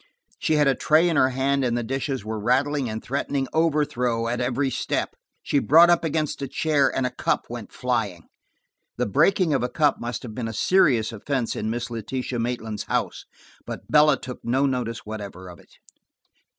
[0.39, 4.27] She had a tray in her hand, and the dishes were rattling and threatening overthrow
[4.29, 5.13] at every step.
[5.43, 8.23] She brought up against a chair, and a cup went flying.
[8.97, 12.85] The breaking of a cup must have been a serious offense in Miss Letitia Maitland's
[12.85, 13.25] house,
[13.67, 15.73] but Bella took no notice whatever of it.